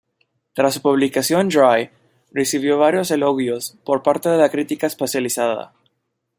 Tras 0.53 0.73
su 0.73 0.81
publicación, 0.81 1.49
"Dry" 1.49 1.91
recibió 2.33 2.79
varios 2.79 3.11
elogios 3.11 3.77
por 3.85 4.01
parte 4.01 4.29
de 4.29 4.39
la 4.39 4.49
crítica 4.49 4.87
especializada. 4.87 5.75